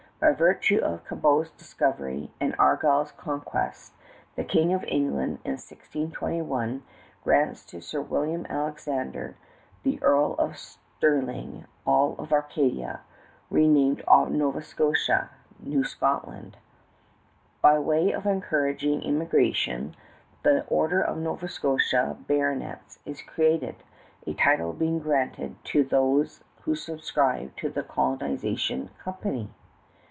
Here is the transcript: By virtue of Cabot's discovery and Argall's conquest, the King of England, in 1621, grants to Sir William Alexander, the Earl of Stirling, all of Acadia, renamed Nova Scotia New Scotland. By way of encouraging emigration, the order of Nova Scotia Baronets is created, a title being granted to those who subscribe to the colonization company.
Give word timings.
By 0.21 0.33
virtue 0.33 0.77
of 0.77 1.03
Cabot's 1.07 1.49
discovery 1.49 2.29
and 2.39 2.55
Argall's 2.59 3.11
conquest, 3.11 3.93
the 4.35 4.43
King 4.43 4.71
of 4.71 4.83
England, 4.83 5.39
in 5.43 5.53
1621, 5.53 6.83
grants 7.23 7.65
to 7.65 7.81
Sir 7.81 8.01
William 8.01 8.45
Alexander, 8.47 9.35
the 9.81 9.97
Earl 10.03 10.35
of 10.37 10.59
Stirling, 10.59 11.65
all 11.87 12.15
of 12.19 12.31
Acadia, 12.31 12.99
renamed 13.49 14.03
Nova 14.29 14.61
Scotia 14.61 15.31
New 15.59 15.83
Scotland. 15.83 16.57
By 17.63 17.79
way 17.79 18.11
of 18.11 18.27
encouraging 18.27 19.03
emigration, 19.03 19.95
the 20.43 20.65
order 20.67 21.01
of 21.01 21.17
Nova 21.17 21.47
Scotia 21.49 22.15
Baronets 22.27 22.99
is 23.07 23.23
created, 23.23 23.77
a 24.27 24.35
title 24.35 24.71
being 24.73 24.99
granted 24.99 25.55
to 25.65 25.83
those 25.83 26.43
who 26.61 26.75
subscribe 26.75 27.57
to 27.57 27.69
the 27.69 27.81
colonization 27.81 28.91
company. 29.03 29.49